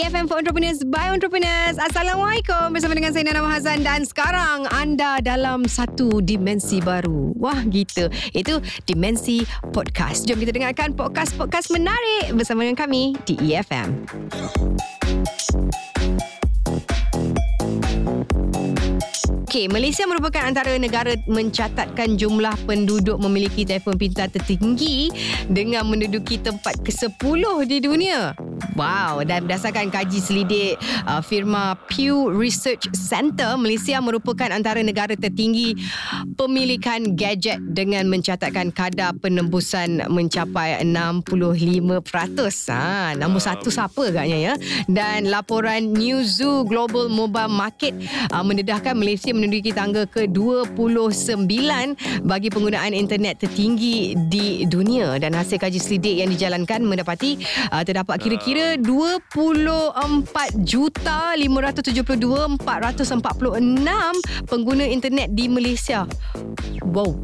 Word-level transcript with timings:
EFM 0.00 0.32
for 0.32 0.40
Entrepreneurs 0.40 0.80
by 0.80 1.12
Entrepreneurs. 1.12 1.76
Assalamualaikum 1.76 2.72
bersama 2.72 2.96
dengan 2.96 3.12
saya 3.12 3.20
Nana 3.28 3.44
Mahazan 3.44 3.84
dan 3.84 4.08
sekarang 4.08 4.64
anda 4.72 5.20
dalam 5.20 5.68
satu 5.68 6.24
dimensi 6.24 6.80
baru. 6.80 7.36
Wah 7.36 7.60
gitu. 7.68 8.08
Itu 8.32 8.64
dimensi 8.88 9.44
podcast. 9.76 10.24
Jom 10.24 10.40
kita 10.40 10.56
dengarkan 10.56 10.96
podcast-podcast 10.96 11.68
menarik 11.76 12.32
bersama 12.32 12.64
dengan 12.64 12.80
kami 12.80 13.12
di 13.28 13.36
EFM. 13.52 14.08
Okey, 19.50 19.66
Malaysia 19.66 20.06
merupakan 20.06 20.46
antara 20.46 20.78
negara 20.78 21.18
mencatatkan 21.26 22.14
jumlah 22.14 22.54
penduduk 22.70 23.18
memiliki 23.18 23.66
telefon 23.66 23.98
pintar 23.98 24.30
tertinggi 24.30 25.10
dengan 25.50 25.90
menduduki 25.90 26.38
tempat 26.38 26.78
ke-10 26.86 27.42
di 27.66 27.82
dunia. 27.82 28.38
Wow, 28.78 29.26
dan 29.26 29.50
berdasarkan 29.50 29.90
kaji 29.90 30.22
selidik 30.22 30.78
uh, 31.02 31.18
firma 31.18 31.74
Pew 31.90 32.30
Research 32.30 32.86
Center, 32.94 33.58
Malaysia 33.58 33.98
merupakan 33.98 34.54
antara 34.54 34.78
negara 34.86 35.18
tertinggi 35.18 35.74
pemilikan 36.38 37.18
gadget 37.18 37.58
dengan 37.74 38.06
mencatatkan 38.06 38.70
kadar 38.70 39.18
penembusan 39.18 40.06
mencapai 40.06 40.78
65%. 40.86 41.26
Ha, 42.70 43.18
nombor 43.18 43.42
satu 43.42 43.66
siapa 43.66 44.14
agaknya 44.14 44.38
ya? 44.38 44.54
Dan 44.86 45.26
laporan 45.26 45.90
New 45.90 46.22
Zoo 46.22 46.62
Global 46.62 47.10
Mobile 47.10 47.50
Market 47.50 47.98
uh, 48.30 48.46
mendedahkan 48.46 48.94
Malaysia 48.94 49.39
menduduki 49.40 49.72
tangga 49.72 50.04
ke-29 50.04 51.48
bagi 52.28 52.48
penggunaan 52.52 52.92
internet 52.92 53.40
tertinggi 53.40 54.12
di 54.28 54.68
dunia 54.68 55.16
dan 55.16 55.32
hasil 55.32 55.56
kaji 55.56 55.80
selidik 55.80 56.20
yang 56.20 56.28
dijalankan 56.28 56.84
mendapati 56.84 57.40
uh, 57.72 57.80
terdapat 57.80 58.20
kira-kira 58.20 58.76
24 58.76 60.60
juta 60.60 61.32
572 61.34 62.60
446 62.60 64.44
pengguna 64.44 64.84
internet 64.84 65.32
di 65.32 65.48
Malaysia. 65.48 66.04
Wow, 66.84 67.16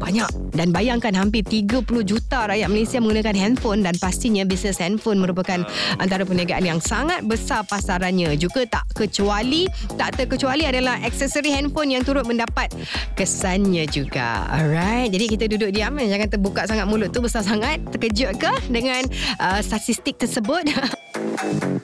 banyak. 0.00 0.56
Dan 0.56 0.72
bayangkan 0.72 1.12
hampir 1.14 1.44
30 1.46 1.84
juta 2.02 2.48
rakyat 2.48 2.68
Malaysia 2.72 2.98
menggunakan 2.98 3.36
handphone 3.36 3.84
dan 3.84 3.94
pastinya 4.00 4.42
bisnes 4.48 4.80
handphone 4.80 5.20
merupakan 5.20 5.62
antara 6.00 6.24
perniagaan 6.24 6.64
yang 6.64 6.80
sangat 6.80 7.22
besar 7.28 7.62
pasarannya. 7.68 8.34
Juga 8.40 8.64
tak 8.66 8.88
kecuali 8.96 9.68
tak 9.94 10.16
terkecuali 10.16 10.64
adalah 10.66 10.98
aksesori 11.04 11.52
handphone 11.52 11.94
yang 11.94 12.02
turut 12.02 12.24
mendapat 12.24 12.72
kesannya 13.14 13.86
juga. 13.86 14.48
Alright 14.50 15.12
jadi 15.12 15.24
kita 15.26 15.44
duduk 15.50 15.70
diam 15.74 15.98
jangan 15.98 16.28
terbuka 16.30 16.64
sangat 16.64 16.86
mulut 16.86 17.10
tu 17.12 17.20
besar 17.20 17.42
sangat 17.42 17.82
terkejut 17.92 18.38
ke 18.38 18.52
dengan 18.70 19.04
uh, 19.42 19.60
statistik 19.60 20.16
tersebut 20.16 20.64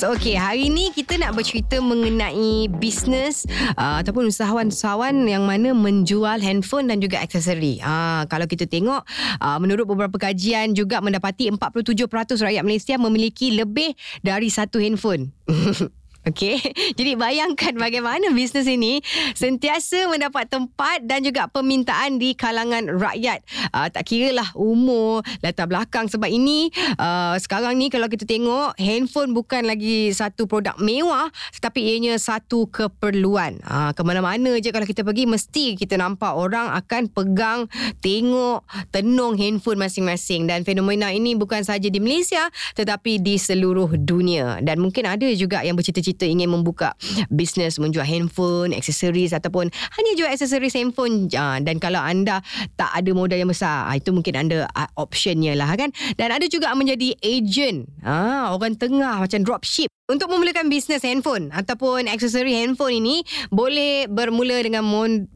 So, 0.00 0.16
okay, 0.16 0.32
hari 0.32 0.72
ni 0.72 0.96
kita 0.96 1.20
nak 1.20 1.36
bercerita 1.36 1.76
mengenai 1.76 2.72
bisnes 2.72 3.44
uh, 3.76 4.00
ataupun 4.00 4.32
usahawan-usahawan 4.32 5.12
yang 5.28 5.44
mana 5.44 5.76
menjual 5.76 6.40
handphone 6.40 6.88
dan 6.88 7.04
juga 7.04 7.20
aksesori. 7.20 7.84
Uh, 7.84 8.24
kalau 8.32 8.48
kita 8.48 8.64
tengok, 8.64 9.04
uh, 9.44 9.58
menurut 9.60 9.84
beberapa 9.84 10.16
kajian 10.16 10.72
juga 10.72 11.04
mendapati 11.04 11.52
47% 11.52 12.08
rakyat 12.16 12.64
Malaysia 12.64 12.96
memiliki 12.96 13.52
lebih 13.52 13.92
dari 14.24 14.48
satu 14.48 14.80
handphone. 14.80 15.36
Okey. 16.20 16.60
Jadi 17.00 17.16
bayangkan 17.16 17.72
bagaimana 17.80 18.28
bisnes 18.36 18.68
ini 18.68 19.00
sentiasa 19.32 20.04
mendapat 20.04 20.52
tempat 20.52 21.00
dan 21.08 21.24
juga 21.24 21.48
permintaan 21.48 22.20
di 22.20 22.36
kalangan 22.36 22.92
rakyat. 22.92 23.40
Uh, 23.72 23.88
tak 23.88 24.04
kira 24.04 24.36
lah 24.36 24.44
umur, 24.52 25.24
latar 25.40 25.64
belakang 25.64 26.12
sebab 26.12 26.28
ini 26.28 26.68
uh, 27.00 27.40
sekarang 27.40 27.80
ni 27.80 27.88
kalau 27.88 28.04
kita 28.12 28.28
tengok 28.28 28.76
handphone 28.76 29.32
bukan 29.32 29.64
lagi 29.64 30.12
satu 30.12 30.44
produk 30.44 30.76
mewah 30.76 31.32
tetapi 31.56 31.88
ianya 31.88 32.20
satu 32.20 32.68
keperluan. 32.68 33.56
Uh, 33.64 33.96
ke 33.96 34.04
mana-mana 34.04 34.60
je 34.60 34.68
kalau 34.76 34.84
kita 34.84 35.00
pergi 35.00 35.24
mesti 35.24 35.72
kita 35.80 35.96
nampak 35.96 36.36
orang 36.36 36.68
akan 36.76 37.08
pegang, 37.08 37.64
tengok, 38.04 38.68
tenung 38.92 39.40
handphone 39.40 39.80
masing-masing 39.80 40.44
dan 40.44 40.68
fenomena 40.68 41.08
ini 41.16 41.32
bukan 41.32 41.64
sahaja 41.64 41.88
di 41.88 41.96
Malaysia 41.96 42.52
tetapi 42.76 43.24
di 43.24 43.40
seluruh 43.40 43.96
dunia 43.96 44.60
dan 44.60 44.84
mungkin 44.84 45.08
ada 45.08 45.24
juga 45.32 45.64
yang 45.64 45.80
bercita-cita 45.80 46.09
kita 46.10 46.26
ingin 46.26 46.50
membuka 46.50 46.98
bisnes 47.30 47.78
menjual 47.78 48.02
handphone, 48.02 48.74
aksesoris 48.74 49.30
ataupun 49.30 49.70
hanya 49.70 50.12
jual 50.18 50.26
aksesoris 50.26 50.74
handphone 50.74 51.30
uh, 51.30 51.62
dan 51.62 51.78
kalau 51.78 52.02
anda 52.02 52.42
tak 52.74 52.90
ada 52.90 53.10
modal 53.14 53.38
yang 53.38 53.50
besar, 53.50 53.86
uh, 53.86 53.94
itu 53.94 54.10
mungkin 54.10 54.34
anda 54.34 54.66
uh, 54.74 54.90
optionnya 54.98 55.54
lah 55.54 55.70
kan. 55.78 55.94
Dan 56.18 56.34
ada 56.34 56.46
juga 56.50 56.74
menjadi 56.74 57.14
agent, 57.22 57.86
uh, 58.02 58.50
orang 58.50 58.74
tengah 58.74 59.22
macam 59.22 59.40
dropship 59.46 59.90
untuk 60.10 60.26
memulakan 60.26 60.66
bisnes 60.66 61.06
handphone 61.06 61.54
ataupun 61.54 62.10
aksesori 62.10 62.50
handphone 62.50 62.98
ini 62.98 63.22
boleh 63.54 64.10
bermula 64.10 64.58
dengan 64.58 64.82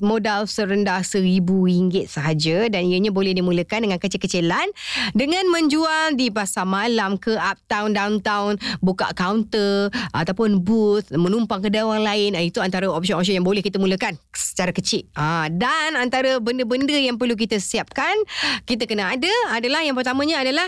modal 0.03 0.51
serendah 0.51 1.07
RM1,000 1.07 2.11
sahaja 2.11 2.67
dan 2.67 2.83
ianya 2.83 3.15
boleh 3.15 3.31
dimulakan 3.31 3.87
dengan 3.87 4.03
kecil-kecilan 4.03 4.67
dengan 5.15 5.47
menjual 5.47 6.19
di 6.19 6.35
pasar 6.35 6.67
malam 6.67 7.15
ke 7.15 7.39
uptown, 7.39 7.95
downtown, 7.95 8.59
buka 8.83 9.15
kaunter 9.15 9.95
ataupun 10.11 10.59
booth, 10.59 11.07
menumpang 11.15 11.63
kedai 11.63 11.87
orang 11.87 12.03
lain. 12.03 12.31
Ah, 12.35 12.43
itu 12.43 12.59
antara 12.59 12.91
opsi-opsi 12.91 13.39
yang 13.39 13.47
boleh 13.47 13.63
kita 13.63 13.79
mulakan 13.79 14.19
secara 14.35 14.75
kecil. 14.75 15.07
Ah, 15.15 15.47
dan 15.47 15.95
antara 15.95 16.43
benda-benda 16.43 16.99
yang 16.99 17.15
perlu 17.15 17.39
kita 17.39 17.63
siapkan, 17.63 18.19
kita 18.67 18.91
kena 18.91 19.15
ada 19.15 19.31
adalah 19.55 19.87
yang 19.87 19.95
pertamanya 19.95 20.43
adalah 20.43 20.67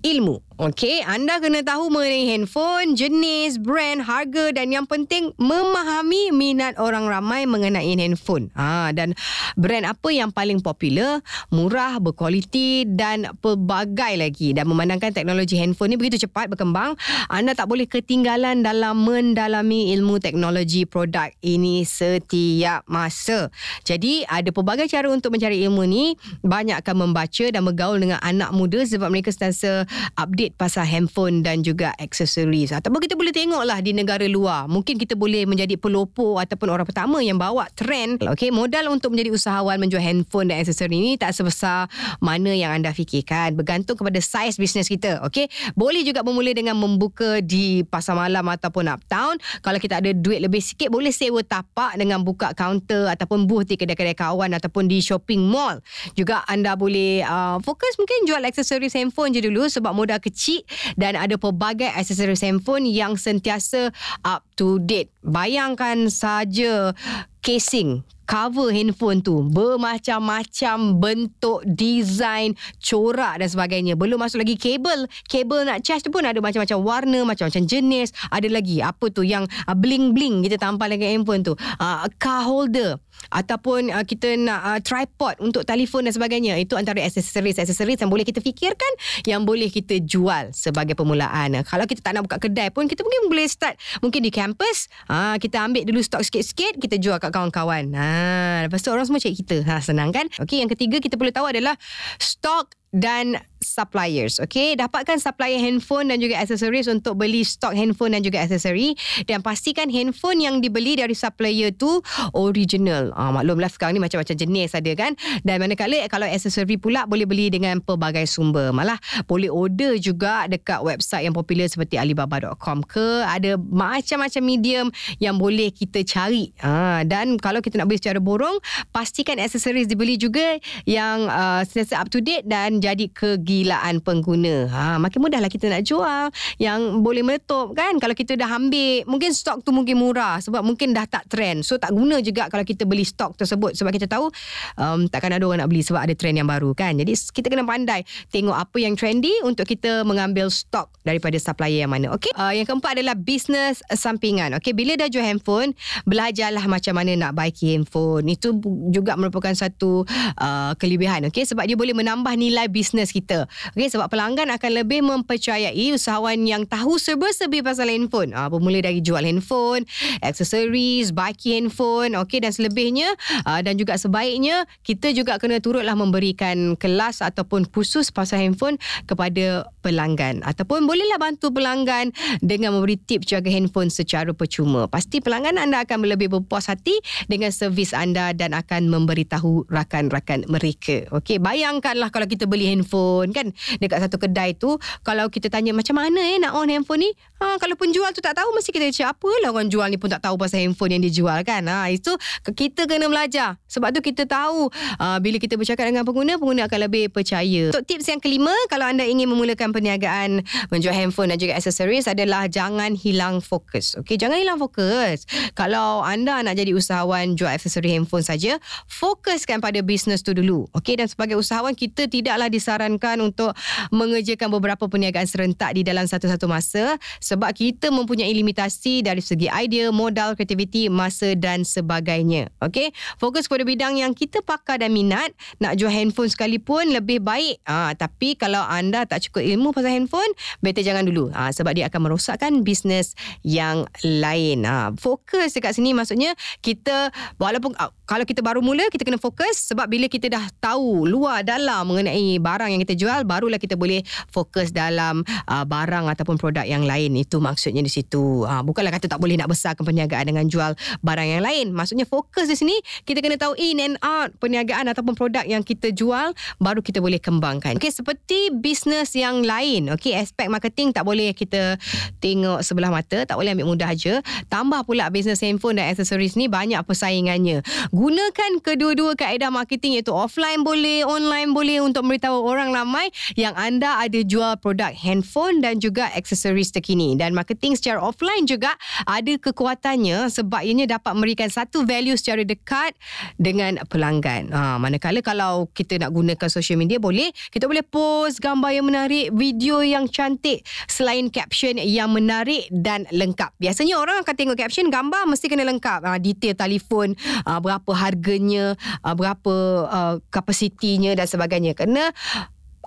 ilmu. 0.00 0.47
Okey, 0.58 1.06
anda 1.06 1.38
kena 1.38 1.62
tahu 1.62 1.86
mengenai 1.86 2.34
handphone, 2.34 2.98
jenis, 2.98 3.62
brand, 3.62 4.02
harga 4.02 4.50
dan 4.50 4.74
yang 4.74 4.90
penting 4.90 5.30
memahami 5.38 6.34
minat 6.34 6.74
orang 6.82 7.06
ramai 7.06 7.46
mengenai 7.46 7.94
handphone. 7.94 8.50
Ha, 8.58 8.90
dan 8.90 9.14
brand 9.54 9.86
apa 9.86 10.10
yang 10.10 10.34
paling 10.34 10.58
popular, 10.58 11.22
murah, 11.54 12.02
berkualiti 12.02 12.82
dan 12.90 13.38
pelbagai 13.38 14.18
lagi. 14.18 14.50
Dan 14.50 14.66
memandangkan 14.66 15.14
teknologi 15.14 15.54
handphone 15.54 15.94
ni 15.94 15.96
begitu 15.96 16.26
cepat 16.26 16.50
berkembang, 16.50 16.98
anda 17.30 17.54
tak 17.54 17.70
boleh 17.70 17.86
ketinggalan 17.86 18.66
dalam 18.66 18.98
mendalami 19.06 19.94
ilmu 19.94 20.18
teknologi 20.18 20.82
produk 20.82 21.30
ini 21.38 21.86
setiap 21.86 22.82
masa. 22.90 23.46
Jadi, 23.86 24.26
ada 24.26 24.50
pelbagai 24.50 24.90
cara 24.90 25.06
untuk 25.06 25.38
mencari 25.38 25.62
ilmu 25.70 25.86
ni. 25.86 26.18
Banyak 26.42 26.82
akan 26.82 27.06
membaca 27.06 27.46
dan 27.46 27.62
bergaul 27.62 28.02
dengan 28.02 28.18
anak 28.26 28.50
muda 28.50 28.82
sebab 28.82 29.06
mereka 29.06 29.30
sentiasa 29.30 29.86
update 30.18 30.47
update 30.48 30.56
pasal 30.56 30.88
handphone 30.88 31.44
dan 31.44 31.60
juga 31.60 31.92
aksesoris. 32.00 32.72
Ataupun 32.72 33.04
kita 33.04 33.14
boleh 33.14 33.32
tengoklah 33.36 33.78
di 33.84 33.92
negara 33.92 34.24
luar. 34.24 34.64
Mungkin 34.66 34.96
kita 34.96 35.12
boleh 35.14 35.44
menjadi 35.44 35.76
pelopor 35.76 36.40
ataupun 36.40 36.72
orang 36.72 36.88
pertama 36.88 37.20
yang 37.20 37.36
bawa 37.36 37.68
trend. 37.76 38.24
Okay, 38.24 38.48
modal 38.48 38.88
untuk 38.88 39.12
menjadi 39.12 39.36
usahawan 39.36 39.76
menjual 39.76 40.00
handphone 40.00 40.48
dan 40.48 40.64
aksesori 40.64 40.90
ini 40.96 41.20
tak 41.20 41.36
sebesar 41.36 41.92
mana 42.24 42.56
yang 42.56 42.72
anda 42.72 42.90
fikirkan. 42.96 43.54
Bergantung 43.54 44.00
kepada 44.00 44.16
saiz 44.24 44.56
bisnes 44.56 44.88
kita. 44.88 45.20
Okay, 45.28 45.52
boleh 45.76 46.00
juga 46.02 46.24
bermula 46.24 46.50
dengan 46.56 46.78
membuka 46.80 47.44
di 47.44 47.84
pasar 47.84 48.16
malam 48.16 48.48
ataupun 48.48 48.88
uptown. 48.88 49.36
Kalau 49.60 49.78
kita 49.78 50.00
ada 50.00 50.10
duit 50.16 50.40
lebih 50.40 50.64
sikit, 50.64 50.88
boleh 50.88 51.12
sewa 51.12 51.44
tapak 51.44 52.00
dengan 52.00 52.24
buka 52.24 52.56
kaunter 52.56 53.10
ataupun 53.12 53.44
booth 53.44 53.68
di 53.68 53.76
kedai-kedai 53.76 54.16
kawan 54.16 54.56
ataupun 54.56 54.88
di 54.88 55.04
shopping 55.04 55.44
mall. 55.44 55.78
Juga 56.16 56.42
anda 56.48 56.74
boleh 56.78 57.22
uh, 57.26 57.60
fokus 57.60 57.98
mungkin 58.00 58.24
jual 58.24 58.40
aksesoris 58.42 58.94
handphone 58.94 59.34
je 59.34 59.42
dulu 59.44 59.66
sebab 59.66 59.92
modal 59.92 60.22
kecil 60.22 60.37
kecil 60.38 60.62
dan 60.94 61.18
ada 61.18 61.34
pelbagai 61.34 61.90
aksesoris 61.90 62.46
handphone 62.46 62.86
yang 62.86 63.18
sentiasa 63.18 63.90
up 64.22 64.47
to 64.58 64.82
date. 64.82 65.14
Bayangkan 65.22 66.10
saja 66.10 66.90
casing 67.38 68.02
cover 68.28 68.68
handphone 68.68 69.24
tu 69.24 69.40
bermacam-macam 69.48 71.00
bentuk 71.00 71.64
design 71.64 72.52
corak 72.76 73.40
dan 73.40 73.48
sebagainya. 73.48 73.96
Belum 73.96 74.20
masuk 74.20 74.44
lagi 74.44 74.60
kabel. 74.60 75.08
Kabel 75.24 75.64
nak 75.64 75.80
charge 75.80 76.04
tu 76.04 76.12
pun 76.12 76.20
ada 76.20 76.36
macam-macam 76.36 76.78
warna 76.84 77.24
macam-macam 77.24 77.64
jenis. 77.64 78.12
Ada 78.28 78.52
lagi 78.52 78.84
apa 78.84 79.08
tu 79.08 79.24
yang 79.24 79.48
uh, 79.48 79.72
bling-bling 79.72 80.44
kita 80.44 80.60
tampal 80.60 80.92
dengan 80.92 81.08
handphone 81.08 81.40
tu. 81.40 81.56
Uh, 81.80 82.04
car 82.20 82.44
holder. 82.44 83.00
Ataupun 83.32 83.90
uh, 83.90 84.04
kita 84.06 84.38
nak 84.38 84.84
tripod 84.84 85.40
untuk 85.40 85.64
telefon 85.64 86.04
dan 86.04 86.12
sebagainya. 86.12 86.60
Itu 86.60 86.76
antara 86.76 87.00
aksesoris-aksesoris 87.02 88.04
yang 88.04 88.12
boleh 88.12 88.28
kita 88.28 88.44
fikirkan 88.44 88.92
yang 89.24 89.48
boleh 89.48 89.72
kita 89.72 90.04
jual 90.04 90.52
sebagai 90.52 90.92
permulaan. 90.92 91.64
Kalau 91.64 91.88
kita 91.88 92.04
tak 92.04 92.12
nak 92.12 92.28
buka 92.28 92.36
kedai 92.36 92.68
pun 92.68 92.84
kita 92.86 93.00
mungkin 93.00 93.32
boleh 93.32 93.48
start 93.48 93.80
mungkin 94.04 94.20
di 94.20 94.30
campus 94.48 94.88
uh, 95.12 95.36
kita 95.36 95.60
ambil 95.68 95.84
dulu 95.84 96.00
stok 96.00 96.24
sikit-sikit 96.24 96.80
kita 96.80 96.96
jual 96.96 97.20
kat 97.20 97.28
kawan-kawan 97.28 97.92
ha 97.92 98.64
lepas 98.64 98.80
tu 98.80 98.88
orang 98.92 99.04
semua 99.08 99.20
cari 99.20 99.36
kita. 99.36 99.56
Ha 99.64 99.80
senang 99.80 100.10
kan? 100.12 100.26
Okey, 100.40 100.60
yang 100.60 100.70
ketiga 100.70 101.00
kita 101.00 101.16
perlu 101.16 101.32
tahu 101.32 101.48
adalah 101.48 101.74
stok 102.20 102.76
dan 102.92 103.36
suppliers. 103.60 104.38
Okay, 104.42 104.74
dapatkan 104.78 105.18
supplier 105.18 105.58
handphone 105.58 106.10
dan 106.10 106.18
juga 106.22 106.38
aksesoris 106.40 106.86
untuk 106.90 107.18
beli 107.18 107.42
stok 107.42 107.74
handphone 107.74 108.14
dan 108.14 108.22
juga 108.22 108.42
aksesori 108.42 108.94
dan 109.26 109.42
pastikan 109.42 109.90
handphone 109.90 110.42
yang 110.42 110.62
dibeli 110.62 110.98
dari 110.98 111.14
supplier 111.14 111.74
tu 111.74 112.00
original. 112.34 113.10
Ah, 113.14 113.34
maklumlah 113.34 113.70
sekarang 113.70 113.98
ni 113.98 114.02
macam-macam 114.02 114.34
jenis 114.34 114.74
ada 114.74 114.92
kan. 114.94 115.12
Dan 115.42 115.62
manakala 115.62 115.98
kalau 116.06 116.26
aksesori 116.26 116.78
pula 116.78 117.04
boleh 117.04 117.26
beli 117.26 117.50
dengan 117.50 117.82
pelbagai 117.82 118.26
sumber. 118.26 118.70
Malah 118.70 118.98
boleh 119.26 119.50
order 119.50 119.98
juga 119.98 120.46
dekat 120.46 120.82
website 120.82 121.26
yang 121.26 121.34
popular 121.34 121.66
seperti 121.66 121.98
alibaba.com 121.98 122.82
ke 122.86 123.22
ada 123.26 123.58
macam-macam 123.58 124.42
medium 124.42 124.86
yang 125.18 125.36
boleh 125.36 125.70
kita 125.74 126.02
cari. 126.06 126.50
Ah, 126.62 127.02
dan 127.04 127.36
kalau 127.38 127.62
kita 127.62 127.78
nak 127.78 127.90
beli 127.90 128.00
secara 128.00 128.22
borong, 128.22 128.58
pastikan 128.94 129.38
aksesoris 129.42 129.90
dibeli 129.90 130.14
juga 130.18 130.58
yang 130.86 131.26
uh, 131.28 131.62
sentiasa 131.66 132.00
up 132.00 132.08
to 132.08 132.22
date 132.22 132.46
dan 132.46 132.78
jadi 132.78 133.10
kegilaan 133.48 134.04
pengguna. 134.04 134.68
Ha, 134.68 135.00
makin 135.00 135.24
mudahlah 135.24 135.48
kita 135.48 135.72
nak 135.72 135.80
jual 135.88 136.28
yang 136.60 137.00
boleh 137.00 137.24
meletup 137.24 137.72
kan. 137.72 137.96
Kalau 137.96 138.12
kita 138.12 138.36
dah 138.36 138.60
ambil, 138.60 139.08
mungkin 139.08 139.32
stok 139.32 139.64
tu 139.64 139.72
mungkin 139.72 139.96
murah 139.96 140.36
sebab 140.44 140.60
mungkin 140.60 140.92
dah 140.92 141.08
tak 141.08 141.24
trend. 141.32 141.64
So 141.64 141.80
tak 141.80 141.96
guna 141.96 142.20
juga 142.20 142.52
kalau 142.52 142.60
kita 142.60 142.84
beli 142.84 143.08
stok 143.08 143.40
tersebut 143.40 143.72
sebab 143.72 143.88
kita 143.96 144.04
tahu 144.04 144.28
um, 144.76 145.08
takkan 145.08 145.32
ada 145.32 145.48
orang 145.48 145.64
nak 145.64 145.72
beli 145.72 145.80
sebab 145.80 146.04
ada 146.04 146.12
trend 146.12 146.36
yang 146.36 146.44
baru 146.44 146.76
kan. 146.76 147.00
Jadi 147.00 147.16
kita 147.32 147.48
kena 147.48 147.64
pandai 147.64 148.04
tengok 148.28 148.52
apa 148.52 148.76
yang 148.76 148.92
trendy 149.00 149.32
untuk 149.40 149.64
kita 149.64 150.04
mengambil 150.04 150.52
stok 150.52 150.92
daripada 151.06 151.40
supplier 151.40 151.88
yang 151.88 151.92
mana. 151.94 152.12
Okay. 152.12 152.28
Uh, 152.36 152.52
yang 152.52 152.68
keempat 152.68 153.00
adalah 153.00 153.16
bisnes 153.16 153.80
sampingan. 153.94 154.52
Okay. 154.60 154.74
Bila 154.74 154.98
dah 154.98 155.08
jual 155.08 155.24
handphone, 155.24 155.72
belajarlah 156.04 156.68
macam 156.68 156.98
mana 156.98 157.16
nak 157.16 157.32
baiki 157.38 157.78
handphone. 157.78 158.26
Itu 158.26 158.58
juga 158.90 159.16
merupakan 159.16 159.54
satu 159.54 160.02
uh, 160.36 160.76
kelebihan. 160.76 161.30
Okay. 161.30 161.46
Sebab 161.46 161.64
dia 161.64 161.78
boleh 161.78 161.94
menambah 161.94 162.34
nilai 162.34 162.66
bisnes 162.66 163.14
kita. 163.14 163.37
Okay, 163.46 163.92
sebab 163.92 164.08
pelanggan 164.08 164.48
akan 164.50 164.70
lebih 164.82 165.04
mempercayai 165.04 165.94
usahawan 165.94 166.42
yang 166.48 166.64
tahu 166.64 166.96
serba-serbi 166.96 167.62
pasal 167.62 167.92
handphone. 167.92 168.32
Ah, 168.34 168.48
bermula 168.48 168.82
dari 168.82 169.04
jual 169.04 169.22
handphone, 169.22 169.84
aksesoris, 170.24 171.12
baki 171.12 171.60
handphone, 171.60 172.16
okay, 172.16 172.40
dan 172.42 172.50
selebihnya. 172.50 173.14
Ah, 173.44 173.60
dan 173.60 173.78
juga 173.78 173.94
sebaiknya, 174.00 174.64
kita 174.82 175.12
juga 175.14 175.36
kena 175.36 175.62
turutlah 175.62 175.94
memberikan 175.94 176.74
kelas 176.74 177.20
ataupun 177.20 177.68
khusus 177.68 178.08
pasal 178.10 178.42
handphone 178.42 178.80
kepada 179.04 179.68
pelanggan. 179.84 180.40
Ataupun 180.42 180.88
bolehlah 180.88 181.20
bantu 181.20 181.52
pelanggan 181.52 182.10
dengan 182.40 182.74
memberi 182.74 182.96
tips 182.96 183.28
jaga 183.28 183.52
handphone 183.52 183.92
secara 183.92 184.32
percuma. 184.32 184.88
Pasti 184.88 185.20
pelanggan 185.20 185.60
anda 185.60 185.84
akan 185.84 186.08
lebih 186.08 186.32
berpuas 186.32 186.70
hati 186.70 186.96
dengan 187.26 187.52
servis 187.52 187.92
anda 187.92 188.32
dan 188.32 188.54
akan 188.54 188.88
memberitahu 188.88 189.68
rakan-rakan 189.68 190.46
mereka. 190.48 191.08
Okey, 191.12 191.42
bayangkanlah 191.42 192.08
kalau 192.08 192.24
kita 192.24 192.46
beli 192.48 192.70
handphone 192.70 193.27
kan? 193.32 193.52
Dekat 193.78 194.08
satu 194.08 194.16
kedai 194.20 194.56
tu 194.56 194.76
kalau 195.06 195.28
kita 195.28 195.48
tanya 195.52 195.72
macam 195.72 195.98
mana 195.98 196.20
eh 196.20 196.38
nak 196.40 196.54
on 196.56 196.68
handphone 196.68 197.08
ni? 197.08 197.10
Ha 197.38 197.54
kalau 197.62 197.78
penjual 197.78 198.10
tu 198.10 198.18
tak 198.18 198.34
tahu 198.34 198.50
mesti 198.50 198.70
kita 198.74 198.90
cakap 198.90 199.18
apalah 199.18 199.54
orang 199.54 199.70
jual 199.70 199.86
ni 199.86 199.94
pun 199.94 200.10
tak 200.10 200.22
tahu 200.26 200.34
pasal 200.34 200.62
handphone 200.62 200.98
yang 200.98 201.02
dijual 201.02 201.38
kan? 201.46 201.62
Ha 201.70 201.86
itu 201.90 202.14
kita 202.50 202.90
kena 202.90 203.06
belajar. 203.06 203.56
Sebab 203.70 203.94
tu 203.94 204.00
kita 204.02 204.26
tahu 204.26 204.70
uh, 204.98 205.18
bila 205.22 205.38
kita 205.38 205.54
bercakap 205.54 205.86
dengan 205.86 206.02
pengguna 206.02 206.34
pengguna 206.40 206.66
akan 206.66 206.80
lebih 206.90 207.14
percaya. 207.14 207.70
Untuk 207.70 207.86
tips 207.86 208.10
yang 208.10 208.20
kelima 208.22 208.52
kalau 208.66 208.90
anda 208.90 209.06
ingin 209.06 209.30
memulakan 209.30 209.70
perniagaan 209.70 210.42
menjual 210.72 210.94
handphone 210.94 211.30
dan 211.30 211.38
juga 211.38 211.54
aksesoris 211.58 212.10
adalah 212.10 212.50
jangan 212.50 212.98
hilang 212.98 213.38
fokus. 213.38 213.94
Okey 214.02 214.18
jangan 214.18 214.42
hilang 214.42 214.58
fokus. 214.58 215.28
Kalau 215.54 216.02
anda 216.02 216.42
nak 216.42 216.58
jadi 216.58 216.74
usahawan 216.74 217.38
jual 217.38 217.50
aksesori 217.50 217.94
handphone 217.94 218.26
saja 218.26 218.58
fokuskan 218.90 219.62
pada 219.62 219.78
bisnes 219.84 220.26
tu 220.26 220.34
dulu. 220.34 220.66
Okey 220.74 220.98
dan 220.98 221.06
sebagai 221.06 221.38
usahawan 221.38 221.74
kita 221.78 222.10
tidaklah 222.10 222.50
disarankan 222.50 223.17
untuk 223.20 223.54
mengerjakan 223.90 224.48
beberapa 224.52 224.86
perniagaan 224.86 225.28
serentak 225.28 225.74
di 225.76 225.82
dalam 225.86 226.04
satu-satu 226.04 226.46
masa 226.48 226.96
sebab 227.20 227.52
kita 227.52 227.90
mempunyai 227.92 228.30
limitasi 228.32 229.04
dari 229.04 229.20
segi 229.20 229.50
idea, 229.50 229.90
modal, 229.94 230.34
kreativiti, 230.34 230.88
masa 230.92 231.34
dan 231.34 231.62
sebagainya. 231.62 232.50
Okey, 232.64 232.90
fokus 233.20 233.46
pada 233.46 233.62
bidang 233.64 234.00
yang 234.00 234.12
kita 234.12 234.42
pakar 234.44 234.80
dan 234.82 234.92
minat. 234.92 235.30
Nak 235.62 235.78
jual 235.78 235.90
handphone 235.90 236.30
sekalipun 236.30 236.90
lebih 236.92 237.22
baik. 237.22 237.62
Ah, 237.64 237.92
tapi 237.96 238.34
kalau 238.34 238.60
anda 238.62 239.04
tak 239.08 239.28
cukup 239.28 239.42
ilmu 239.44 239.72
pasal 239.72 239.94
handphone, 239.94 240.32
better 240.60 240.84
jangan 240.84 241.06
dulu. 241.06 241.30
Ah, 241.32 241.50
sebab 241.50 241.74
dia 241.74 241.88
akan 241.88 242.10
merosakkan 242.10 242.52
bisnes 242.62 243.16
yang 243.42 243.88
lain. 244.04 244.64
Ah, 244.68 244.92
fokus 244.94 245.56
dekat 245.56 245.76
sini 245.76 245.96
maksudnya 245.96 246.34
kita 246.60 247.10
walaupun 247.40 247.72
ah, 247.80 247.90
kalau 248.04 248.24
kita 248.24 248.44
baru 248.44 248.60
mula 248.60 248.88
kita 248.92 249.04
kena 249.04 249.20
fokus 249.20 249.70
sebab 249.72 249.88
bila 249.88 250.08
kita 250.08 250.28
dah 250.28 250.44
tahu 250.60 251.08
luar 251.08 251.44
dalam 251.44 251.88
mengenai 251.88 252.36
barang 252.40 252.70
yang 252.72 252.80
kita 252.84 252.94
jual 252.96 253.07
barulah 253.24 253.58
kita 253.58 253.74
boleh 253.74 254.04
fokus 254.28 254.70
dalam 254.70 255.24
uh, 255.48 255.64
barang 255.64 256.06
ataupun 256.12 256.36
produk 256.36 256.64
yang 256.64 256.84
lain. 256.84 257.14
Itu 257.16 257.38
maksudnya 257.38 257.80
di 257.80 257.90
situ. 257.90 258.44
Uh, 258.44 258.62
bukanlah 258.64 258.94
kata 258.94 259.10
tak 259.10 259.20
boleh 259.20 259.38
nak 259.38 259.50
besarkan 259.50 259.84
perniagaan 259.84 260.28
dengan 260.34 260.44
jual 260.46 260.74
barang 261.00 261.28
yang 261.28 261.42
lain. 261.42 261.70
Maksudnya 261.70 262.04
fokus 262.04 262.50
di 262.50 262.56
sini 262.56 262.76
kita 263.06 263.22
kena 263.22 263.38
tahu 263.38 263.54
in 263.56 263.78
and 263.78 263.96
out 264.02 264.34
perniagaan 264.42 264.90
ataupun 264.90 265.14
produk 265.14 265.44
yang 265.46 265.62
kita 265.62 265.94
jual 265.94 266.34
baru 266.58 266.80
kita 266.82 266.98
boleh 266.98 267.22
kembangkan. 267.22 267.78
Okey 267.78 267.94
seperti 267.94 268.50
bisnes 268.50 269.14
yang 269.14 269.46
lain. 269.46 269.92
Okey 269.94 270.18
aspek 270.18 270.50
marketing 270.50 270.90
tak 270.90 271.06
boleh 271.06 271.30
kita 271.32 271.78
tengok 272.18 272.60
sebelah 272.66 272.90
mata 272.90 273.22
tak 273.24 273.36
boleh 273.38 273.54
ambil 273.54 273.70
mudah 273.70 273.94
aja. 273.94 274.20
Tambah 274.50 274.82
pula 274.82 275.06
bisnes 275.12 275.38
handphone 275.38 275.78
dan 275.78 275.94
aksesoris 275.94 276.34
ni 276.34 276.50
banyak 276.50 276.80
persaingannya. 276.82 277.62
Gunakan 277.94 278.50
kedua-dua 278.64 279.14
kaedah 279.14 279.54
marketing 279.54 280.00
iaitu 280.00 280.10
offline 280.10 280.66
boleh 280.66 281.06
online 281.06 281.54
boleh 281.54 281.78
untuk 281.84 282.02
memberitahu 282.02 282.42
orang 282.42 282.74
ramai 282.74 282.97
yang 283.38 283.54
anda 283.54 284.00
ada 284.02 284.20
jual 284.22 284.58
produk 284.58 284.92
handphone 284.94 285.60
dan 285.62 285.78
juga 285.78 286.10
aksesoris 286.14 286.72
terkini 286.74 287.14
dan 287.14 287.34
marketing 287.34 287.78
secara 287.78 288.02
offline 288.02 288.44
juga 288.44 288.74
ada 289.06 289.34
kekuatannya 289.38 290.30
sebab 290.32 290.62
ianya 290.64 290.98
dapat 290.98 291.12
memberikan 291.14 291.48
satu 291.48 291.84
value 291.84 292.16
secara 292.18 292.42
dekat 292.42 292.94
dengan 293.38 293.78
pelanggan. 293.86 294.50
Ha, 294.50 294.76
manakala 294.80 295.22
kalau 295.22 295.70
kita 295.72 296.00
nak 296.00 296.14
gunakan 296.14 296.48
social 296.48 296.78
media 296.80 296.98
boleh 296.98 297.30
kita 297.50 297.68
boleh 297.68 297.84
post 297.86 298.42
gambar 298.42 298.70
yang 298.74 298.86
menarik, 298.86 299.30
video 299.34 299.80
yang 299.84 300.08
cantik 300.08 300.64
selain 300.90 301.28
caption 301.28 301.76
yang 301.78 302.10
menarik 302.10 302.66
dan 302.70 303.04
lengkap. 303.12 303.54
Biasanya 303.60 303.98
orang 303.98 304.22
akan 304.22 304.34
tengok 304.34 304.56
caption 304.58 304.88
gambar 304.88 305.28
mesti 305.28 305.46
kena 305.46 305.64
lengkap. 305.68 306.00
Ha, 306.04 306.16
detail 306.18 306.56
telefon, 306.58 307.14
ha, 307.44 307.58
berapa 307.58 307.90
harganya, 307.92 308.78
uh, 309.02 309.14
berapa 309.14 309.54
uh, 309.88 310.14
kapasitinya 310.30 311.14
dan 311.18 311.26
sebagainya. 311.26 311.72
Kerana 311.74 312.10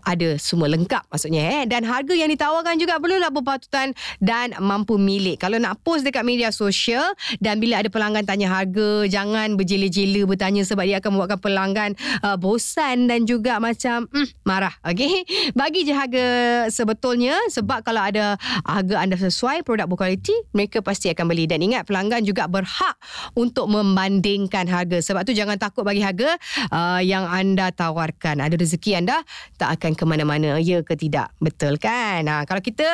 ada 0.06 0.36
semua 0.38 0.68
lengkap 0.72 1.06
maksudnya 1.10 1.62
eh. 1.62 1.64
Dan 1.70 1.86
harga 1.86 2.14
yang 2.14 2.30
ditawarkan 2.30 2.78
juga 2.78 2.98
perlulah 2.98 3.30
berpatutan 3.30 3.94
dan 4.20 4.54
mampu 4.60 4.98
milik. 4.98 5.42
Kalau 5.42 5.58
nak 5.58 5.82
post 5.82 6.06
dekat 6.06 6.26
media 6.26 6.50
sosial 6.54 7.04
dan 7.40 7.58
bila 7.58 7.82
ada 7.82 7.90
pelanggan 7.90 8.26
tanya 8.26 8.52
harga 8.52 9.06
jangan 9.08 9.56
berjela-jela 9.56 10.26
bertanya 10.28 10.64
sebab 10.66 10.84
dia 10.86 10.98
akan 11.00 11.10
membuatkan 11.18 11.40
pelanggan 11.40 11.92
uh, 12.26 12.38
bosan 12.38 13.10
dan 13.10 13.26
juga 13.26 13.58
macam 13.58 14.08
mm, 14.10 14.28
marah. 14.46 14.74
Okey? 14.86 15.26
Bagi 15.60 15.86
je 15.86 15.94
harga 15.94 16.26
sebetulnya 16.70 17.38
sebab 17.50 17.82
kalau 17.86 18.02
ada 18.02 18.36
harga 18.66 18.96
anda 19.02 19.18
sesuai 19.18 19.66
produk 19.66 19.90
berkualiti 19.90 20.34
mereka 20.56 20.82
pasti 20.84 21.10
akan 21.12 21.26
beli. 21.30 21.46
Dan 21.46 21.62
ingat 21.62 21.86
pelanggan 21.88 22.24
juga 22.24 22.48
berhak 22.48 22.96
untuk 23.34 23.68
membandingkan 23.68 24.66
harga. 24.68 25.02
Sebab 25.02 25.26
tu 25.28 25.34
jangan 25.36 25.58
takut 25.58 25.84
bagi 25.84 26.02
harga 26.02 26.38
uh, 26.72 27.02
yang 27.02 27.26
anda 27.28 27.70
tawarkan. 27.74 28.40
Ada 28.40 28.56
rezeki 28.58 29.04
anda 29.04 29.24
tak 29.58 29.80
akan 29.80 29.91
ke 29.94 30.04
mana-mana. 30.08 30.58
Ya 30.62 30.82
ke 30.82 30.96
tidak? 30.98 31.34
Betul 31.42 31.78
kan? 31.78 32.26
Ha, 32.28 32.44
kalau 32.48 32.62
kita 32.64 32.88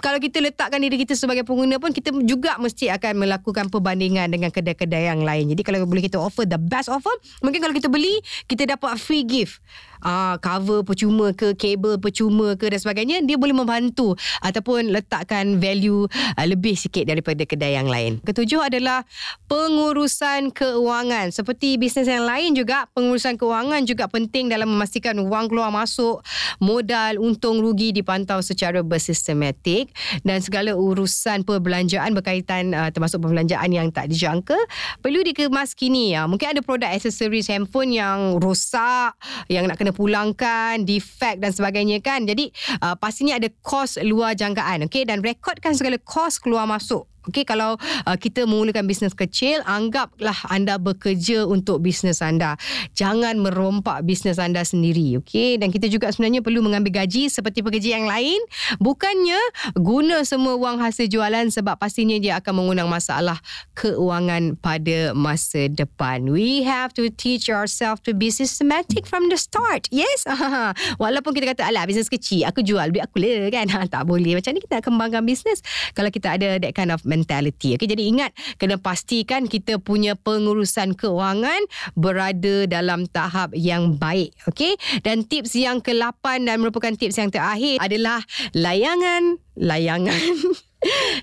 kalau 0.00 0.16
kita 0.16 0.40
letakkan 0.40 0.80
diri 0.80 0.96
kita 0.96 1.12
sebagai 1.12 1.44
pengguna 1.44 1.76
pun 1.76 1.92
kita 1.92 2.08
juga 2.24 2.56
mesti 2.56 2.88
akan 2.88 3.20
melakukan 3.20 3.68
perbandingan 3.68 4.32
dengan 4.32 4.48
kedai-kedai 4.48 5.12
yang 5.12 5.20
lain. 5.20 5.52
Jadi 5.52 5.60
kalau 5.60 5.84
boleh 5.84 6.00
kita 6.00 6.16
offer 6.16 6.48
the 6.48 6.56
best 6.56 6.88
offer, 6.88 7.12
mungkin 7.44 7.60
kalau 7.60 7.76
kita 7.76 7.92
beli 7.92 8.16
kita 8.48 8.64
dapat 8.64 8.96
free 8.96 9.28
gift 9.28 9.60
uh, 10.04 10.36
cover 10.40 10.82
percuma 10.84 11.32
ke 11.32 11.52
kabel 11.56 12.00
percuma 12.00 12.56
ke 12.56 12.68
dan 12.68 12.80
sebagainya 12.80 13.16
dia 13.24 13.36
boleh 13.36 13.54
membantu 13.54 14.16
ataupun 14.44 14.92
letakkan 14.92 15.60
value 15.60 16.06
uh, 16.36 16.46
lebih 16.46 16.76
sikit 16.76 17.08
daripada 17.08 17.44
kedai 17.44 17.76
yang 17.76 17.88
lain 17.88 18.20
ketujuh 18.24 18.60
adalah 18.60 19.04
pengurusan 19.46 20.52
keuangan 20.52 21.32
seperti 21.32 21.76
bisnes 21.76 22.08
yang 22.08 22.24
lain 22.24 22.56
juga 22.56 22.88
pengurusan 22.92 23.36
keuangan 23.36 23.84
juga 23.84 24.08
penting 24.10 24.50
dalam 24.50 24.68
memastikan 24.70 25.16
wang 25.28 25.46
keluar 25.48 25.72
masuk 25.72 26.22
modal 26.58 27.20
untung 27.20 27.60
rugi 27.60 27.92
dipantau 27.94 28.40
secara 28.44 28.80
bersistematik 28.84 29.92
dan 30.24 30.40
segala 30.42 30.74
urusan 30.76 31.44
perbelanjaan 31.44 32.12
berkaitan 32.16 32.72
uh, 32.72 32.90
termasuk 32.90 33.22
perbelanjaan 33.22 33.70
yang 33.70 33.88
tak 33.92 34.08
dijangka 34.10 34.56
perlu 35.00 35.22
dikemas 35.22 35.76
kini 35.76 36.16
ya. 36.16 36.26
mungkin 36.26 36.56
ada 36.56 36.60
produk 36.64 36.90
aksesoris 36.90 37.50
handphone 37.50 37.94
yang 37.94 38.38
rosak 38.38 39.14
yang 39.46 39.66
nak 39.66 39.78
kena 39.78 39.89
kena 39.90 39.98
pulangkan, 39.98 40.86
defect 40.86 41.42
dan 41.42 41.50
sebagainya 41.50 41.98
kan. 41.98 42.22
Jadi 42.22 42.54
uh, 42.80 42.94
pastinya 42.94 43.36
ada 43.36 43.50
kos 43.60 43.98
luar 44.06 44.38
jangkaan 44.38 44.86
okay? 44.86 45.02
dan 45.02 45.18
rekodkan 45.20 45.74
segala 45.74 45.98
kos 45.98 46.38
keluar 46.38 46.70
masuk 46.70 47.10
Okey, 47.28 47.44
kalau 47.44 47.76
uh, 47.76 48.16
kita 48.16 48.48
memulakan 48.48 48.88
bisnes 48.88 49.12
kecil, 49.12 49.60
anggaplah 49.68 50.36
anda 50.48 50.80
bekerja 50.80 51.44
untuk 51.44 51.84
bisnes 51.84 52.24
anda. 52.24 52.56
Jangan 52.96 53.36
merompak 53.36 54.08
bisnes 54.08 54.40
anda 54.40 54.64
sendiri. 54.64 55.20
Okey, 55.20 55.60
dan 55.60 55.68
kita 55.68 55.84
juga 55.92 56.08
sebenarnya 56.08 56.40
perlu 56.40 56.64
mengambil 56.64 57.04
gaji 57.04 57.28
seperti 57.28 57.60
pekerja 57.60 58.00
yang 58.00 58.08
lain. 58.08 58.40
Bukannya 58.80 59.36
guna 59.76 60.24
semua 60.24 60.56
wang 60.56 60.80
hasil 60.80 61.12
jualan 61.12 61.52
sebab 61.52 61.76
pastinya 61.76 62.16
dia 62.16 62.40
akan 62.40 62.64
mengundang 62.64 62.88
masalah 62.88 63.36
keuangan 63.76 64.56
pada 64.56 65.12
masa 65.12 65.68
depan. 65.68 66.24
We 66.24 66.64
have 66.64 66.96
to 66.96 67.12
teach 67.12 67.52
ourselves 67.52 68.00
to 68.08 68.16
be 68.16 68.32
systematic 68.32 69.04
from 69.04 69.28
the 69.28 69.36
start. 69.36 69.92
Yes. 69.92 70.24
Walaupun 71.02 71.36
kita 71.36 71.52
kata, 71.52 71.68
alah 71.68 71.84
bisnes 71.84 72.08
kecil, 72.08 72.48
aku 72.48 72.64
jual 72.64 72.88
duit 72.88 73.04
aku 73.04 73.20
lah 73.20 73.52
kan. 73.52 73.68
Tak 73.90 74.06
boleh. 74.06 74.38
Macam 74.38 74.54
ni 74.54 74.62
kita 74.62 74.78
kembangkan 74.80 75.26
bisnes 75.26 75.60
kalau 75.98 76.14
kita 76.14 76.38
ada 76.38 76.62
that 76.62 76.72
kind 76.78 76.94
of 76.94 77.02
mentality. 77.10 77.74
Okay, 77.74 77.90
jadi 77.90 78.06
ingat 78.06 78.30
kena 78.62 78.78
pastikan 78.78 79.50
kita 79.50 79.82
punya 79.82 80.14
pengurusan 80.14 80.94
keuangan 80.94 81.66
berada 81.98 82.70
dalam 82.70 83.10
tahap 83.10 83.50
yang 83.58 83.98
baik. 83.98 84.30
Okay, 84.46 84.78
dan 85.02 85.26
tips 85.26 85.58
yang 85.58 85.82
ke-8 85.82 86.46
dan 86.46 86.62
merupakan 86.62 86.94
tips 86.94 87.18
yang 87.18 87.34
terakhir 87.34 87.82
adalah 87.82 88.22
layangan 88.54 89.42
layangan 89.58 90.16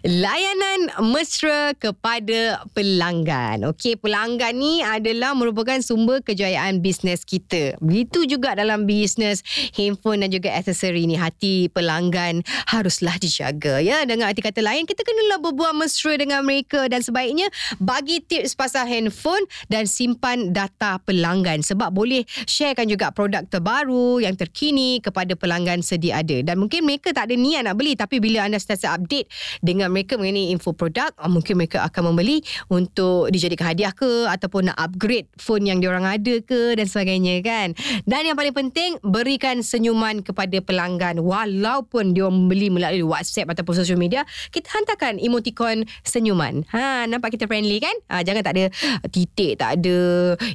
layanan 0.06 0.94
mesra 1.10 1.74
kepada 1.78 2.62
pelanggan. 2.78 3.66
Okey, 3.74 3.98
pelanggan 3.98 4.54
ni 4.54 4.86
adalah 4.86 5.34
merupakan 5.34 5.82
sumber 5.82 6.22
kejayaan 6.22 6.80
bisnes 6.80 7.26
kita. 7.26 7.74
Begitu 7.82 8.30
juga 8.30 8.54
dalam 8.54 8.86
bisnes 8.86 9.42
handphone 9.74 10.26
dan 10.26 10.30
juga 10.30 10.54
aksesori 10.54 11.10
ni. 11.10 11.16
Hati 11.18 11.74
pelanggan 11.74 12.46
haruslah 12.70 13.18
dijaga. 13.18 13.82
Ya, 13.82 14.06
dengan 14.06 14.30
arti 14.30 14.46
kata 14.46 14.62
lain, 14.62 14.86
kita 14.86 15.02
kenalah 15.02 15.42
berbuat 15.42 15.74
mesra 15.74 16.14
dengan 16.14 16.46
mereka 16.46 16.86
dan 16.86 17.02
sebaiknya 17.02 17.50
bagi 17.82 18.22
tips 18.22 18.54
pasal 18.54 18.86
handphone 18.86 19.44
dan 19.74 19.90
simpan 19.90 20.54
data 20.54 21.02
pelanggan 21.02 21.66
sebab 21.66 21.90
boleh 21.90 22.22
sharekan 22.46 22.86
juga 22.86 23.10
produk 23.10 23.42
terbaru 23.50 24.22
yang 24.22 24.38
terkini 24.38 25.02
kepada 25.02 25.34
pelanggan 25.34 25.82
sedia 25.82 26.22
ada. 26.22 26.46
Dan 26.46 26.62
mungkin 26.62 26.86
mereka 26.86 27.10
tak 27.10 27.34
ada 27.34 27.36
niat 27.36 27.66
nak 27.66 27.76
beli 27.82 27.98
tapi 27.98 28.22
bila 28.22 28.46
anda 28.46 28.62
sentiasa 28.62 28.94
update 28.94 29.28
dengan 29.60 29.92
mereka 29.92 30.16
mengenai 30.16 30.54
info 30.54 30.74
produk 30.74 31.12
uh, 31.18 31.30
mungkin 31.30 31.60
mereka 31.60 31.84
akan 31.88 32.14
membeli 32.14 32.42
untuk 32.72 33.30
dijadikan 33.34 33.74
hadiah 33.74 33.94
ke 33.94 34.28
ataupun 34.30 34.72
nak 34.72 34.78
upgrade 34.78 35.28
phone 35.38 35.66
yang 35.68 35.80
diorang 35.84 36.06
ada 36.06 36.40
ke 36.44 36.76
dan 36.78 36.86
sebagainya 36.86 37.42
kan? 37.44 37.74
Dan 38.04 38.32
yang 38.32 38.38
paling 38.38 38.56
penting 38.56 38.98
berikan 39.04 39.62
senyuman 39.62 40.22
kepada 40.24 40.60
pelanggan. 40.64 41.22
Walaupun 41.22 42.16
dia 42.16 42.30
membeli 42.30 42.72
melalui 42.72 43.04
WhatsApp 43.04 43.52
ataupun 43.52 43.84
social 43.84 44.00
media 44.00 44.24
kita 44.52 44.70
hantarkan 44.72 45.20
emoticon 45.20 45.86
senyuman. 46.04 46.64
Ha 46.72 47.08
nampak 47.10 47.36
kita 47.36 47.46
friendly 47.46 47.80
kan? 47.82 47.94
Ha, 48.12 48.22
jangan 48.24 48.42
tak 48.44 48.54
ada 48.58 48.66
titik 49.10 49.60
tak 49.60 49.82
ada 49.82 49.98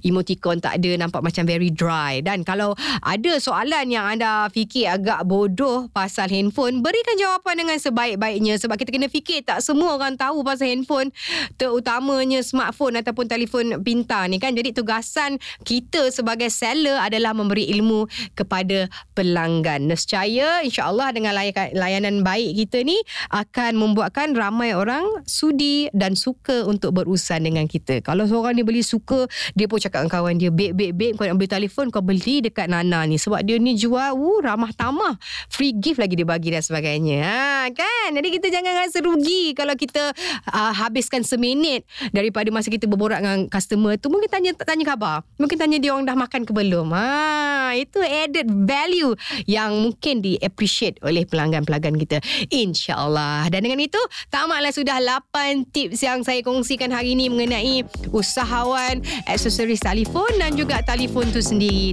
emoticon 0.03 0.59
tak 0.59 0.79
ada 0.79 0.91
nampak 0.99 1.23
macam 1.23 1.45
very 1.47 1.71
dry. 1.73 2.21
Dan 2.21 2.43
kalau 2.43 2.75
ada 3.03 3.33
soalan 3.39 3.89
yang 3.91 4.07
anda 4.07 4.47
fikir 4.51 4.89
agak 4.89 5.25
bodoh 5.27 5.89
pasal 5.91 6.29
handphone 6.29 6.81
berikan 6.81 7.17
jawapan 7.19 7.65
dengan 7.65 7.77
sebaik-baiknya. 7.79 8.59
Sebab 8.59 8.77
kita 8.83 8.91
kena 8.99 9.09
fikir 9.09 9.47
tak? 9.47 9.62
Semua 9.62 9.95
orang 9.95 10.19
tahu 10.19 10.43
pasal 10.43 10.75
handphone 10.75 11.15
terutamanya 11.57 12.43
smartphone 12.43 12.99
ataupun 12.99 13.31
telefon 13.31 13.79
pintar 13.81 14.27
ni 14.27 14.43
kan? 14.43 14.53
Jadi 14.53 14.75
tugasan 14.75 15.39
kita 15.62 16.11
sebagai 16.11 16.51
seller 16.51 16.99
adalah 16.99 17.33
memberi 17.33 17.71
ilmu 17.71 18.11
kepada 18.35 18.91
pelanggan. 19.15 19.87
Nescaya 19.87 20.67
insyaallah 20.67 21.15
dengan 21.15 21.39
layanan 21.73 22.27
baik 22.27 22.59
kita 22.67 22.83
ni 22.83 22.99
akan 23.31 23.79
membuatkan 23.79 24.35
ramai 24.35 24.75
orang 24.75 25.07
sudi 25.25 25.87
dan 25.95 26.19
suka 26.19 26.67
untuk 26.67 26.99
berurusan 26.99 27.47
dengan 27.47 27.71
kita. 27.71 28.03
Kalau 28.03 28.27
seorang 28.27 28.59
ni 28.59 28.67
beli 28.67 28.83
suka 28.83 29.31
dia 29.55 29.71
pun 29.71 29.79
cakap 29.79 30.05
dengan 30.05 30.12
kawan 30.19 30.35
dia 30.37 30.51
babe 30.51 30.75
babe 30.75 30.95
babe 30.95 31.15
kau 31.15 31.25
nak 31.29 31.37
beli 31.39 31.51
telefon 31.51 31.87
kau 31.89 32.03
beli 32.03 32.43
dekat 32.43 32.67
Nana 32.67 33.07
ni. 33.07 33.17
Sebab 33.17 33.45
dia 33.47 33.57
ni 33.61 33.79
jual 33.79 34.17
uh, 34.17 34.39
ramah 34.43 34.75
tamah. 34.75 35.15
Free 35.49 35.77
gift 35.77 36.03
lagi 36.03 36.19
dia 36.19 36.27
bagi 36.27 36.51
dan 36.51 36.65
sebagainya. 36.65 37.23
Ha 37.23 37.71
kan? 37.71 38.09
Jadi 38.17 38.29
kita 38.35 38.51
jangan 38.51 38.72
jangan 38.73 38.88
rasa 38.88 38.99
rugi 39.05 39.52
kalau 39.52 39.76
kita 39.76 40.17
uh, 40.49 40.73
habiskan 40.73 41.21
seminit 41.21 41.85
daripada 42.09 42.49
masa 42.49 42.73
kita 42.73 42.88
berborak 42.88 43.21
dengan 43.21 43.45
customer 43.52 44.00
tu. 44.00 44.09
Mungkin 44.09 44.33
tanya 44.33 44.57
tanya 44.57 44.85
khabar. 44.88 45.21
Mungkin 45.37 45.61
tanya 45.61 45.76
dia 45.76 45.93
orang 45.93 46.09
dah 46.09 46.17
makan 46.17 46.49
ke 46.49 46.52
belum. 46.57 46.88
Ha 46.97 47.52
itu 47.76 48.00
added 48.00 48.49
value 48.64 49.12
yang 49.45 49.73
mungkin 49.76 50.25
di 50.25 50.37
appreciate 50.41 50.97
oleh 51.05 51.29
pelanggan-pelanggan 51.29 51.97
kita. 52.00 52.19
Insyaallah. 52.49 53.52
Dan 53.52 53.69
dengan 53.69 53.81
itu 53.85 54.00
tamatlah 54.33 54.73
sudah 54.73 54.97
8 55.00 55.69
tips 55.69 56.00
yang 56.00 56.25
saya 56.25 56.41
kongsikan 56.41 56.88
hari 56.88 57.12
ini 57.12 57.29
mengenai 57.29 57.85
usahawan 58.12 59.05
aksesoris 59.29 59.85
telefon 59.85 60.29
dan 60.41 60.57
juga 60.57 60.81
telefon 60.85 61.29
tu 61.33 61.45
sendiri 61.45 61.93